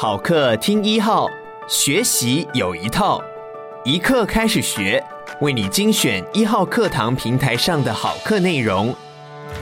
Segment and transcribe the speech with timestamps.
[0.00, 1.28] 好课听一号，
[1.66, 3.20] 学习有一套，
[3.84, 5.02] 一课开始学，
[5.40, 8.94] 为你精选一号课堂平台上的好课内容，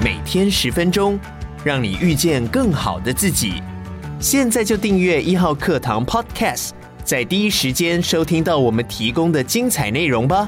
[0.04, 1.18] 每天十分钟，
[1.64, 3.62] 让你遇见更好的自己。
[4.20, 6.72] 现在就订阅一号课堂 Podcast，
[7.02, 10.46] 在第一时间收听到我们提供的精彩内容吧。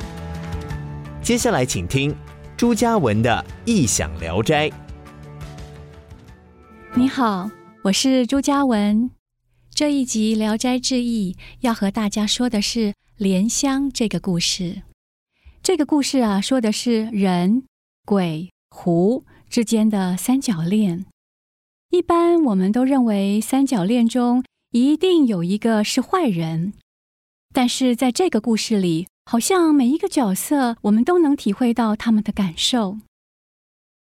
[1.22, 2.14] 接下来请听
[2.58, 4.68] 朱家文的《异想聊斋》。
[6.92, 7.50] 你好，
[7.80, 9.10] 我是朱家文。
[9.78, 14.82] 这一集《聊斋志异》要和大家说的是莲香这个故事。
[15.62, 17.62] 这个故事啊，说的是人、
[18.04, 21.06] 鬼、狐之间的三角恋。
[21.90, 26.72] 一般我们都认为三角恋中一定有一个是坏人，
[27.54, 32.98] 但是在这个故事里，好像每一个角色我们都能体会到他们的感受。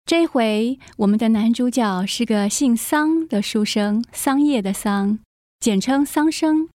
[0.05, 5.20] 这回，我们的男主角是个姓桑的书生，桑叶的桑。
[5.66, 6.70] 简称桑生。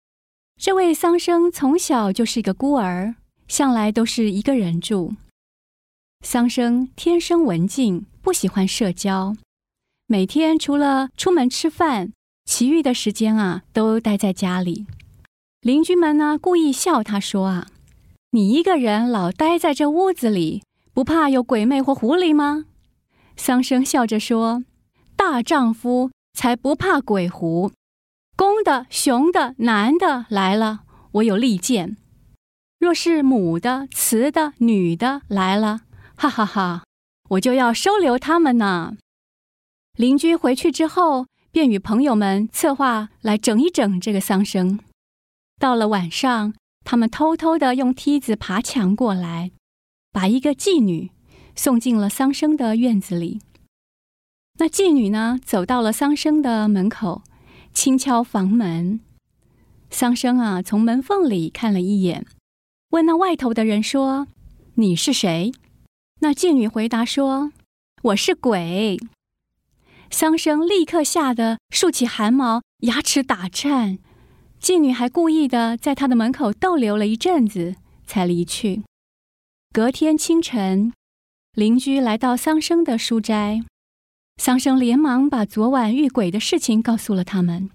[0.56, 5.12] 这位桑生从小就是一个孤儿，向来都是一个人住。
[6.25, 9.36] 桑生天生文静，不喜欢社交，
[10.06, 12.14] 每天除了出门吃饭，
[12.47, 14.86] 其余的时间啊都待在家里。
[15.61, 17.67] 邻居们呢故意笑他说啊
[18.33, 20.62] ：“你一个人老待在这屋子里，
[20.95, 22.64] 不怕有鬼魅或狐狸吗？”
[23.36, 24.64] 桑生笑着说
[25.14, 27.70] ：“大丈夫才不怕鬼狐。”
[28.39, 31.97] 公的、雄的、男的来了，我有利剑；
[32.78, 35.80] 若是母的、雌的、女的来了，
[36.14, 36.84] 哈哈哈，
[37.30, 38.97] 我就要收留他们呢。
[39.97, 44.78] 邻居回去之后，便与朋友们策划来整一整这个桑生。
[45.58, 49.50] 到了晚上，他们偷偷的用梯子爬墙过来，
[50.12, 51.11] 把一个妓女
[51.56, 53.41] 送进了桑生的院子里。
[54.61, 57.23] 那妓女呢，走到了桑生的门口。
[57.72, 59.00] 轻敲房门，
[59.91, 62.27] 桑生啊，从门缝里看了一眼，
[62.91, 64.27] 问那外头的人说
[64.74, 65.52] ：“你是谁？”
[66.20, 67.52] 那妓女回答说
[68.02, 68.98] ：“我是鬼。”
[70.11, 73.98] 桑生立刻吓得竖起汗毛，牙齿打颤。
[74.61, 78.83] 妓女还故意的在他的门口逗留了一阵子，才离去。
[79.73, 80.92] 隔天清晨，
[81.52, 83.62] 邻居来到桑生的书斋。
[84.38, 87.70] 桑生连忙把昨晚遇鬼的事情告诉了他们。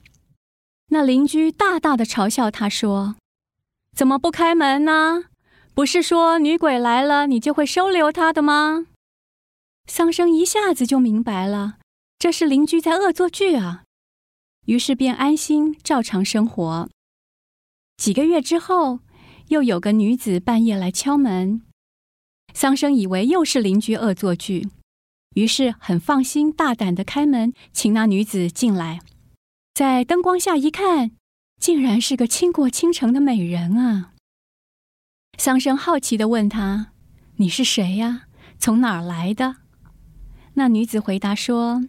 [0.87, 3.15] 那邻居大大的嘲笑他说
[3.95, 5.25] ：“怎么不开门呢？
[5.73, 8.87] 不是说女鬼来了，你就会收留她的吗？”
[9.87, 11.77] 桑生一下子就明白了，
[12.17, 13.83] 这是邻居在恶作剧啊。
[14.65, 16.89] 于是便安心照常生活。
[17.97, 18.99] 几个月之后，
[19.49, 21.63] 又有个女子半夜来敲门，
[22.53, 24.69] 桑生以为又是邻居恶作剧。
[25.33, 28.99] 于是很放心、大胆地开门，请那女子进来。
[29.73, 31.11] 在灯光下一看，
[31.59, 34.11] 竟然是个倾国倾城的美人啊！
[35.37, 36.91] 桑生好奇地问她
[37.37, 38.23] ：“你是谁呀？
[38.59, 39.55] 从哪儿来的？”
[40.55, 41.81] 那女子回答说：“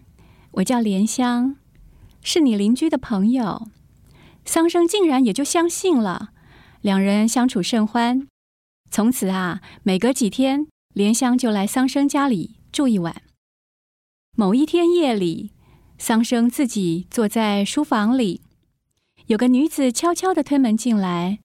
[0.53, 1.57] 我叫莲香，
[2.23, 3.69] 是你邻居的朋友。”
[4.47, 6.31] 桑生竟然也就相信了，
[6.81, 8.27] 两人相处甚欢。
[8.91, 13.23] 从此啊，每隔几天，莲香就来桑生家里住一晚。
[14.37, 15.53] 某一天夜里，
[15.97, 18.41] 桑生自己坐在书房里，
[19.27, 21.39] 有个女子悄悄地推门进来。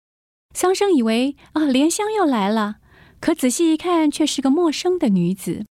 [0.56, 2.78] 桑生以为啊，莲香又来了，
[3.20, 5.68] 可仔细一看，却是个陌生的女子。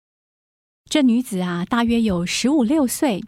[0.90, 3.24] 这女子啊，大约有十五六岁，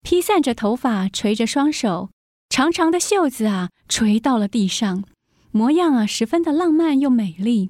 [0.00, 2.08] 披散着头发，垂着双手，
[2.48, 5.04] 长长的袖子啊垂到了地上，
[5.50, 7.68] 模样啊十分的浪漫又美丽。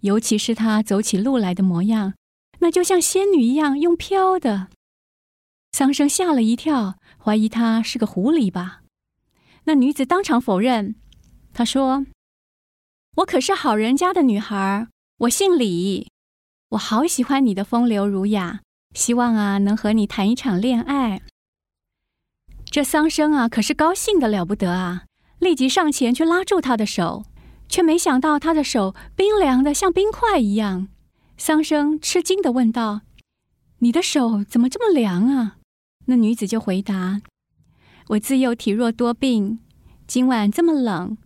[0.00, 2.14] 尤其是她走起路来的模样。
[2.66, 4.66] 那就像仙女一样用飘的，
[5.70, 8.80] 桑生吓了一跳，怀疑她是个狐狸吧。
[9.66, 10.96] 那女子当场否认，
[11.52, 12.06] 她说
[13.18, 14.88] ：“我可是好人家的女孩，
[15.18, 16.10] 我姓李，
[16.70, 18.62] 我好喜欢你的风流儒雅，
[18.94, 21.22] 希望啊能和你谈一场恋爱。”
[22.68, 25.04] 这桑生啊可是高兴的了不得啊，
[25.38, 27.26] 立即上前去拉住她的手，
[27.68, 30.88] 却没想到她的手冰凉的像冰块一样。
[31.38, 33.02] 桑生吃惊的问道
[33.80, 35.58] ：“你的手怎么这么凉啊？”
[36.06, 37.20] 那女子就回答
[38.08, 39.58] ：“我自幼体弱多病，
[40.06, 41.18] 今晚这么冷，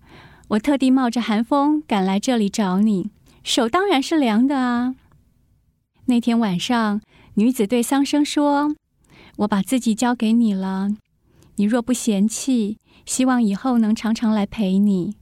[0.49, 3.11] 我特地冒着寒风赶来这里找你，
[3.45, 4.97] 手当然是凉的啊。”
[6.07, 7.01] 那天晚上，
[7.35, 8.75] 女子对桑生说
[9.39, 10.89] ：“我把自己交给你了，
[11.55, 15.15] 你若不嫌弃，希望以后能常常来陪你。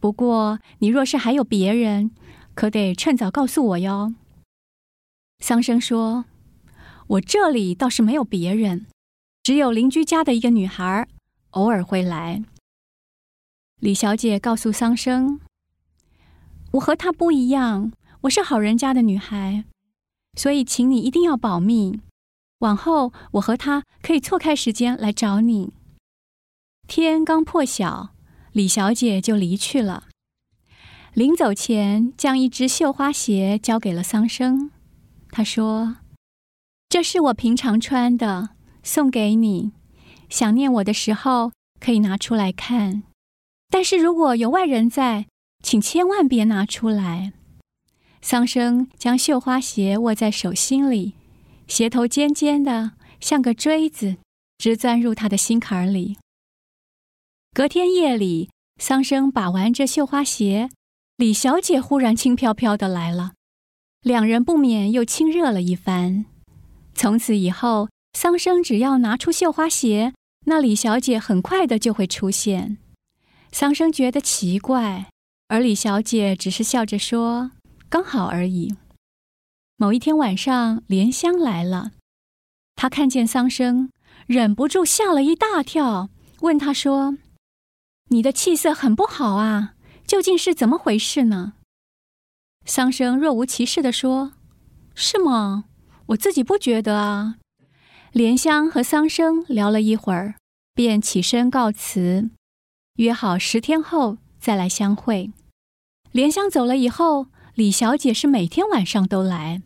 [0.00, 2.10] 不过，你若是还有别人，”
[2.56, 4.14] 可得趁早告诉我哟。
[5.40, 6.24] 桑生说
[7.06, 8.86] ：“我这里倒是没有别人，
[9.42, 11.06] 只有邻居家的一个女孩，
[11.50, 12.42] 偶尔会来，
[13.78, 15.38] 李小姐告诉桑生
[16.72, 17.92] ：“我和她不一样，
[18.22, 19.66] 我是好人家的女孩，
[20.38, 22.00] 所以请你一定要保密。
[22.60, 25.74] 往后我和她可以错开时间来找你。”
[26.88, 28.14] 天刚破晓，
[28.52, 30.04] 李小姐就离去了。
[31.16, 34.70] 临走前，将一只绣花鞋交给了桑生。
[35.30, 35.96] 他说
[36.90, 38.50] ：“这是我平常穿的，
[38.82, 39.72] 送给你。
[40.28, 43.04] 想念我的时候，可以拿出来看。
[43.70, 45.24] 但是如果有外人在，
[45.62, 47.32] 请千万别拿出来。”
[48.20, 51.14] 桑生将绣花鞋握在手心里，
[51.66, 52.90] 鞋头尖尖的，
[53.20, 54.18] 像个锥子，
[54.58, 56.18] 直钻入他的心坎里。
[57.54, 60.68] 隔天夜里，桑生把玩着绣花鞋，
[61.16, 63.32] 李小姐忽然轻飘飘的来了，
[64.02, 66.26] 两人不免又亲热了一番。
[66.94, 70.12] 从此以后，桑生只要拿出绣花鞋，
[70.44, 72.76] 那李小姐很快的就会出现。
[73.50, 75.06] 桑生觉得奇怪，
[75.48, 77.52] 而李小姐只是笑着说
[77.88, 78.76] ：“刚好而已。”
[79.78, 81.92] 某一天晚上，莲香来了，
[82.74, 83.90] 她看见桑生，
[84.26, 86.10] 忍不住吓了一大跳，
[86.40, 87.16] 问他说。
[88.08, 89.75] 你的气色很不好啊，
[90.06, 91.54] 究竟是怎么回事呢？
[92.64, 94.32] 桑生若无其事地说
[94.94, 95.64] ：“是吗？
[96.06, 97.36] 我自己不觉得啊。”
[98.12, 100.36] 莲香和桑生聊了一会儿，
[100.74, 102.30] 便起身告辞，
[102.96, 105.32] 约好十天后再来相会。
[106.12, 109.60] 莲香走了以后，李小姐是每天晚上都来，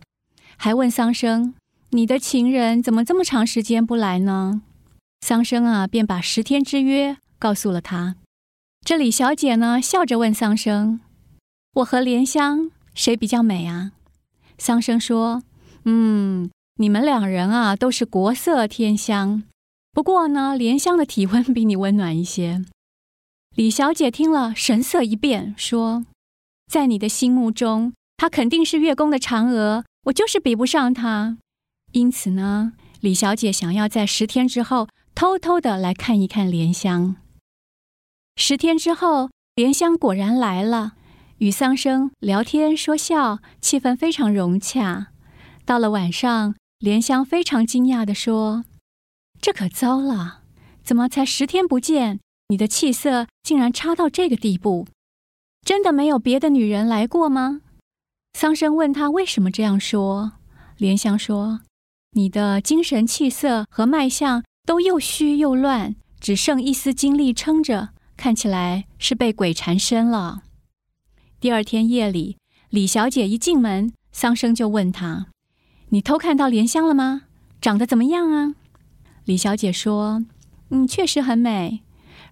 [0.56, 1.54] 还问桑生
[1.90, 4.62] ：“你的情人怎么这么长时间不来呢？”
[5.20, 8.16] 桑生啊，便把十天之约告诉了他。
[8.84, 11.00] 这李小姐呢，笑着问桑生
[11.74, 13.92] ：“我和莲香谁比较美啊？”
[14.58, 15.42] 桑生说
[15.84, 19.44] ：“嗯，你们两人啊，都是国色天香。
[19.92, 22.64] 不过呢，莲香的体温比你温暖一些。”
[23.54, 26.06] 李小姐听了，神色一变，说
[26.70, 31.38] ：“在你的心目中，她肯定是月宫的嫦娥，我就是比不上她。
[31.92, 37.16] 因此呢，李小姐想要在十天之后偷偷的来看一看莲香。”
[38.36, 40.92] 十天之后，莲香果然来了，
[41.38, 45.08] 与桑生聊天说笑，气氛非常融洽。
[45.64, 48.64] 到了晚上，莲香非常惊讶地说
[49.40, 50.40] ：“这可糟了，
[50.82, 54.86] 怎么才十天不见，你的气色竟然差到这个地步？
[55.64, 57.60] 真的没有别的女人来过吗？”
[58.32, 60.32] 桑生问他为什么这样说，
[60.78, 61.60] 莲香说
[62.12, 67.90] ：“你的精神气色和脉象都又虚又乱，只剩一丝精力撑着。”
[68.20, 70.42] 看起来是被鬼缠身了。
[71.40, 72.36] 第二天夜里，
[72.68, 75.28] 李小姐一进门，桑生就问她
[75.88, 77.22] ：“你偷看到莲香了吗？
[77.62, 78.54] 长得怎么样啊？”
[79.24, 80.26] 李小姐说
[80.68, 81.80] ：“嗯，确实很美，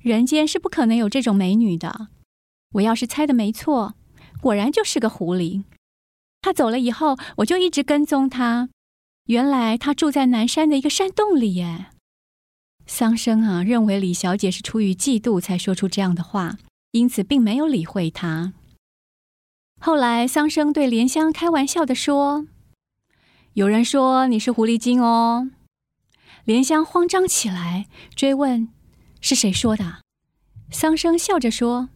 [0.03, 2.09] 人间是不可能有这种美女的。
[2.73, 3.95] 我要是猜的没错，
[4.43, 5.65] 果然就是个狐狸。
[6.43, 8.69] 她走了以后，我就一直跟踪她。
[9.29, 11.87] 原来她住在南山的一个山洞里耶。”
[12.91, 16.57] 桑生啊，认为李小姐是出于嫉妒才说出这样的话，
[16.93, 18.55] 因此并没有理会她。
[19.79, 22.47] 后来，桑生对莲香开玩笑地说
[23.53, 25.51] ：“有人说你是狐狸精哦。”
[26.45, 27.87] 莲香慌张起来，
[28.17, 28.71] 追问
[29.21, 29.99] ：“是谁说的？”
[30.73, 31.91] 桑生笑着说：“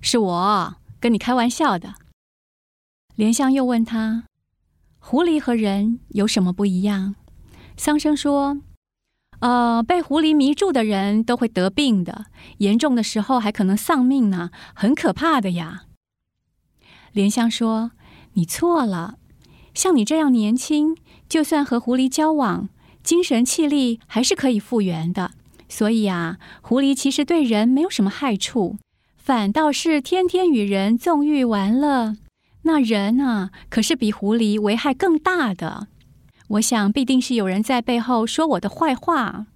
[0.00, 1.94] 是我，跟你开玩笑的。”
[3.16, 4.24] 莲香又问他
[5.00, 7.16] ：“狐狸和人有什么不一样？”
[7.78, 8.58] 桑生说。
[9.40, 12.26] 呃，被狐狸迷住的人都会得病的，
[12.58, 15.82] 严重的时候还可能丧命呢，很可怕的呀。
[17.12, 17.92] 莲香说
[18.34, 19.16] ：“你错了，
[19.74, 20.96] 像你这样年轻，
[21.28, 22.68] 就算和狐狸交往，
[23.02, 25.32] 精神气力还是可以复原的。
[25.68, 28.76] 所以啊，狐狸其实对人没有什么害处，
[29.16, 32.16] 反倒是天天与人纵欲玩乐，
[32.62, 35.88] 那人啊，可是比狐狸危害更大的。”
[36.48, 39.46] 我想必定是有人在背后说我的坏话。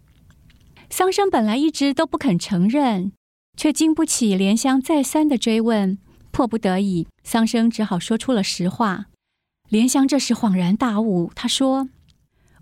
[0.88, 3.12] 桑生本来一直都不肯承认，
[3.56, 5.98] 却经不起莲香再三的追问，
[6.32, 9.06] 迫不得已，桑生只好说出了实话。
[9.68, 11.90] 莲香这时恍然大悟，她说：“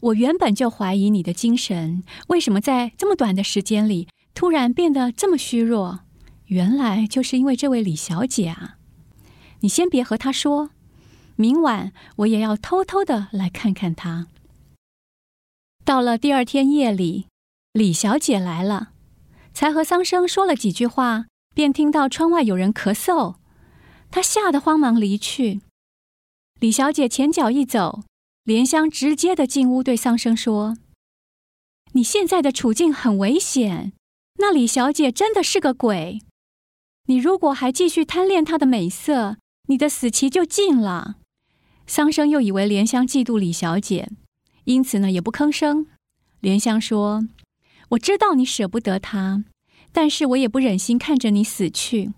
[0.00, 6.00] 我原本就怀疑你的精神，为什么在这么短的时间里突然变得这么虚弱？
[6.46, 8.76] 原来就是因为这位李小姐啊！
[9.60, 10.70] 你先别和她说。”
[11.40, 14.26] 明晚我也要偷偷的来看看他。
[15.84, 17.28] 到了第二天夜里，
[17.72, 18.90] 李小姐来了，
[19.54, 23.36] 才和桑生说了几句话，便听到窗外有人咳嗽，
[24.10, 25.60] 她吓得慌忙离去。
[26.58, 28.02] 李小姐前脚一走，
[28.42, 30.76] 莲香直接的进屋对桑生说
[31.94, 33.92] ：“你现在的处境很危险，
[34.40, 36.20] 那李小姐真的是个鬼。
[37.04, 39.36] 你如果还继续贪恋她的美色，
[39.68, 41.18] 你的死期就近了。”
[41.88, 44.10] 桑生又以为莲香嫉妒李小姐，
[44.64, 45.86] 因此呢也不吭声。
[46.40, 47.26] 莲香说
[47.88, 49.42] ：“我知道你舍不得她，
[49.90, 52.12] 但是我也不忍心看着你死去。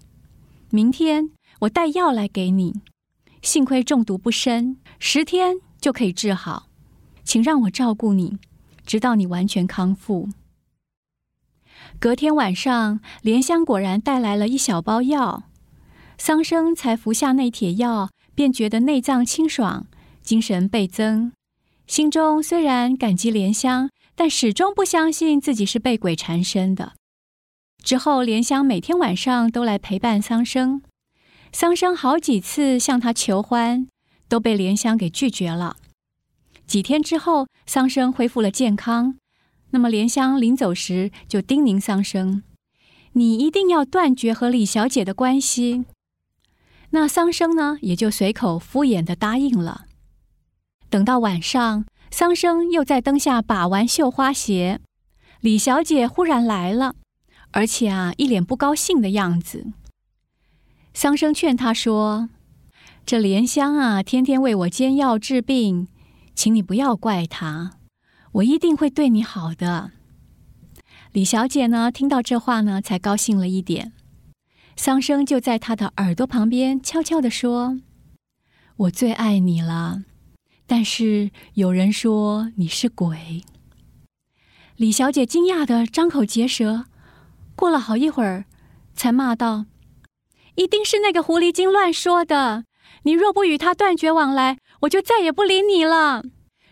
[0.70, 2.80] 明天我带药来给你，
[3.42, 6.66] 幸亏中毒不深，十天就可以治好。
[7.22, 8.38] 请让我照顾你，
[8.84, 10.30] 直到你完全康复。”
[12.00, 15.44] 隔天晚上，莲香果然带来了一小包药，
[16.18, 18.10] 桑生才服下那帖药。
[18.40, 19.86] 便觉得内脏清爽，
[20.22, 21.30] 精神倍增，
[21.86, 26.94] 心中虽然感激莲香，但始终不相信自己是被鬼缠身的。
[27.84, 30.80] 之后，莲香每天晚上都来陪伴桑生，
[31.52, 33.86] 桑生好几次向他求欢，
[34.26, 35.76] 都被莲香给拒绝了。
[36.66, 39.16] 几天之后，桑生恢复了健康，
[39.72, 42.42] 那么莲香临走时就叮咛桑生
[43.12, 45.84] ：“你一定要断绝和李小姐的关系。”
[46.90, 49.86] 那桑生呢，也就随口敷衍的答应了。
[50.88, 54.80] 等到晚上，桑生又在灯下把玩绣花鞋，
[55.40, 56.96] 李小姐忽然来了，
[57.52, 59.72] 而且啊，一脸不高兴的样子。
[60.92, 62.28] 桑生劝她说
[63.06, 65.86] ：“这莲香啊，天天为我煎药治病，
[66.34, 67.74] 请你不要怪她，
[68.32, 69.92] 我一定会对你好的。”
[71.12, 73.92] 李小姐呢，听到这话呢，才高兴了一点。
[74.82, 77.80] 桑生就在他的耳朵旁边悄悄地说
[78.78, 80.04] ：“我最爱你了，
[80.66, 83.44] 但是有人说你是鬼。”
[84.76, 86.86] 李小姐惊讶地张口结舌，
[87.54, 88.46] 过了好一会儿，
[88.94, 89.66] 才骂道
[90.56, 92.64] ：“一定是那个狐狸精乱说的！
[93.02, 96.24] 你若不与他断绝往来，我就再也不理你了。”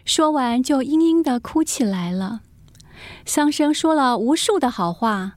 [0.06, 2.40] 说完就嘤嘤地哭起来了。
[3.26, 5.34] 桑生说了无数的好话，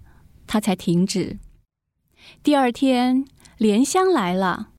[0.47, 1.37] 他才停止。
[2.43, 3.27] 第二天，
[3.59, 4.69] 莲香来了。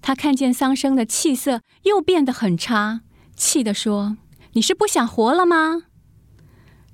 [0.00, 3.00] 她看见桑生的气色又变得很差，
[3.34, 4.16] 气地说
[4.54, 5.82] ：“你是不想活了吗？”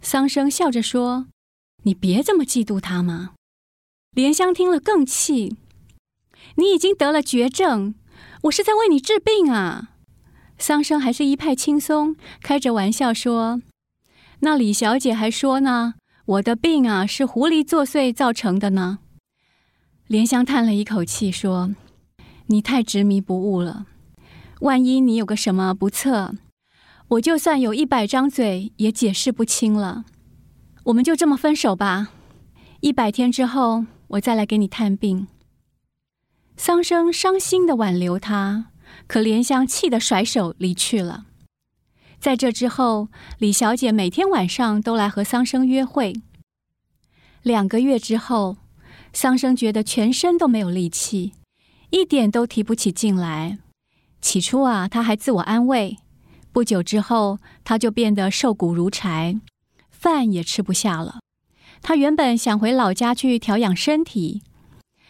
[0.01, 1.27] 桑生笑着说
[1.85, 3.35] ：“你别这么嫉妒他嘛。”
[4.17, 5.59] 莲香听了更气
[6.57, 7.95] ：“你已经得了绝症，
[8.45, 9.91] 我是在为你治病啊。”
[10.57, 13.61] 桑生还是一派轻松，开着玩笑说
[14.41, 19.01] ：“那李小姐还说呢，我的病啊是狐狸作祟造成的呢。”
[20.09, 21.75] 莲香叹了一口气，说
[22.49, 23.85] ：“你太执迷不悟了。
[24.61, 26.35] 万一你有个什么不测，
[27.09, 30.07] 我就算有一百张嘴也解释不清了。
[30.85, 32.09] 我们就这么分手吧。
[32.81, 35.29] 一百天之后，我再来给你探病。”
[36.57, 38.71] 桑生伤心地挽留他，
[39.07, 41.27] 可莲香气得甩手离去了。
[42.19, 46.15] 在这之后，李小姐每天晚上都来和桑生约会。
[47.43, 48.57] 两个月之后。
[49.13, 51.33] 桑生觉得全身都没有力气，
[51.91, 53.59] 一点都提不起劲来。
[54.21, 55.97] 起初啊，他还自我安慰。
[56.53, 59.41] 不久之后，他就变得瘦骨如柴，
[59.91, 61.21] 饭也吃不下了。
[61.81, 64.43] 他原本想回老家去调养身体，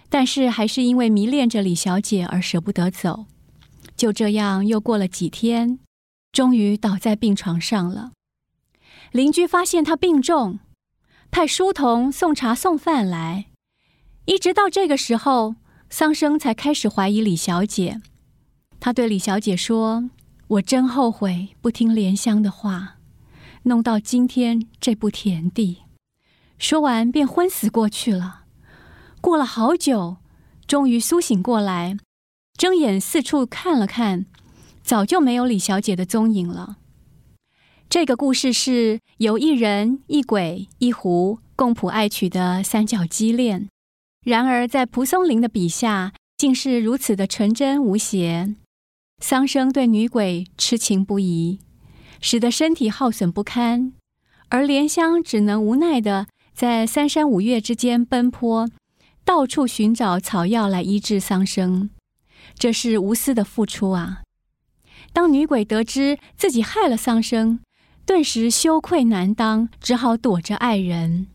[0.08, 3.24] 但是还是因为迷恋着李小姐而舍不得走。
[3.96, 5.78] 就这样，又过了几天，
[6.30, 8.12] 终于倒在病床上了。
[9.12, 10.58] 邻居发现他病重，
[11.30, 13.46] 派书童送茶送饭来。
[14.28, 15.54] 一直到这个时候，
[15.88, 17.98] 桑生才开始怀疑李小姐。
[18.78, 20.10] 他对李小姐说
[20.48, 22.98] ：“我真后悔不听莲香的话，
[23.62, 25.78] 弄到今天这步田地。”
[26.60, 28.42] 说完便昏死过去了。
[29.22, 30.18] 过了好久，
[30.66, 31.96] 终于苏醒过来，
[32.58, 34.26] 睁眼四处看了看，
[34.82, 36.76] 早就没有李小姐的踪影了。
[37.88, 43.70] 这个故事是由一人一鬼一狐共谱爱曲的三角畸恋。
[44.28, 48.54] 然而，在蒲松龄的笔下，竟是如此的纯真无邪。
[49.22, 51.60] 桑生对女鬼痴情不移，
[52.20, 53.94] 使得身体耗损不堪，
[54.50, 58.68] 而莲香只能无奈的在三山五岳之间奔波，
[59.24, 61.88] 到处寻找草药来医治桑生。
[62.54, 64.20] 这是无私的付出啊！
[65.14, 67.60] 当女鬼得知自己害了桑生，
[68.04, 71.28] 顿时羞愧难当，只好躲着爱人。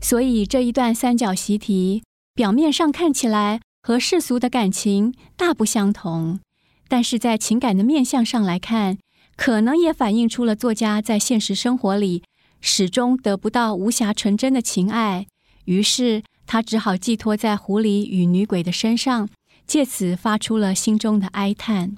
[0.00, 2.02] 所以这一段三角习题，
[2.34, 6.40] 表面上看起来和世俗的感情大不相同，
[6.88, 8.98] 但是在情感的面向上来看，
[9.36, 12.22] 可能也反映出了作家在现实生活里
[12.60, 15.26] 始终得不到无瑕纯真的情爱，
[15.66, 19.28] 于是他只好寄托在狐狸与女鬼的身上，
[19.66, 21.96] 借此发出了心中的哀叹。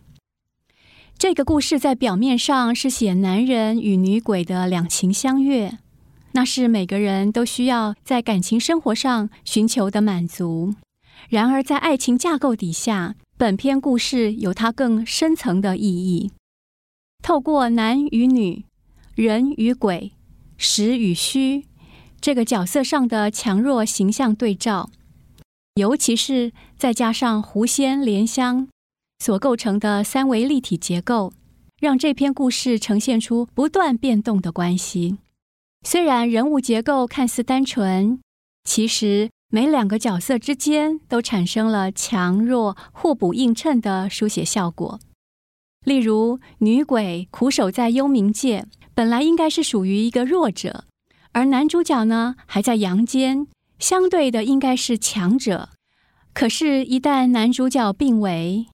[1.16, 5.78] 这个故事在表面上是写男人与女鬼的两情相悦。
[6.34, 10.74] 那是每个人都需要在感情生活上寻求的满足，
[11.28, 16.30] 然而，在爱情架构底下，本篇故事有它更深层的意义。
[17.22, 18.64] 透过男与女、
[19.14, 20.12] 人与鬼、
[20.56, 21.66] 实与虚
[22.20, 24.90] 这个角色上的强弱形象对照，
[25.74, 28.68] 尤其是再加上狐仙莲香
[29.18, 31.32] 所构成的三维立体结构，
[31.78, 35.18] 让这篇故事呈现出不断变动的关系。
[35.84, 38.20] 虽然人物结构看似单纯，
[38.64, 45.00] 其实每两个角色之间都产生了强弱互补映衬的书写效果。
[45.84, 50.84] 例如，女鬼苦守在幽冥界，本来应该是属于一个弱者，
[51.32, 53.48] 而男主角呢，还在阳间，
[53.80, 55.70] 相对的应该是强者。
[56.32, 58.66] 可是，一旦男主角病危，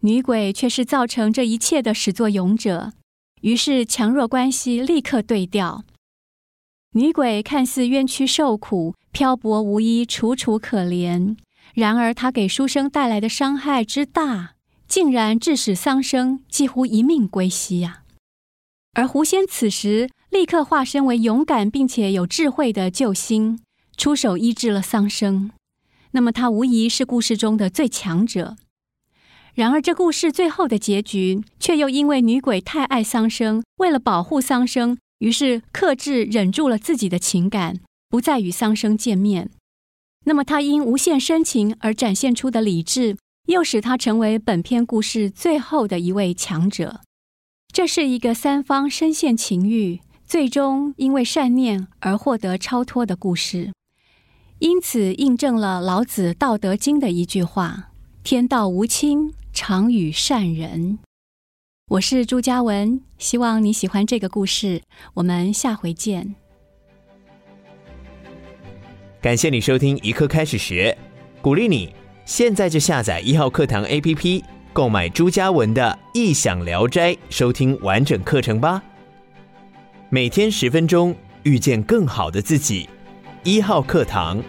[0.00, 2.92] 女鬼却是造成这一切的始作俑者，
[3.42, 5.84] 于是强弱关系立刻对调。
[6.92, 11.36] 女鬼看似冤屈受苦、漂泊无依、楚楚可怜，
[11.74, 14.54] 然而她给书生带来的伤害之大，
[14.88, 18.04] 竟然致使桑生几乎一命归西呀！
[18.94, 23.60] 而狐仙此时立刻化身为勇敢并且有智慧的救星，
[23.96, 25.50] 出手医治了桑生。
[26.12, 28.56] 那么他无疑是故事中的最强者。
[29.54, 34.96] 然而这故事最后的结局，却又因为女鬼太爱桑生，为了保护桑生。
[35.18, 39.50] 于是克制忍住了自己的情感，不再与桑生见面。
[40.24, 47.00] 那么他因无限深情而展现出的理智，又使他成为本篇故事最后的一位强者。
[47.72, 53.72] 这是一个三方深陷情欲，最终因为善念而获得超脱的故事。
[54.58, 57.90] 因此印证了老子《道德经》的一句话
[58.24, 60.98] ：“天道无亲，常与善人。”
[61.88, 64.82] 我是朱嘉文，希望你喜欢这个故事。
[65.14, 66.34] 我们下回见。
[69.22, 70.94] 感谢你收听一课开始学，
[71.40, 71.94] 鼓励你
[72.26, 78.82] 现在就下载一号课堂 APP，购买朱嘉文的《异想聊斋》，收听完整课程吧。
[80.10, 82.86] 每天十分钟，遇见更好的自己。
[83.44, 84.42] 一号课堂。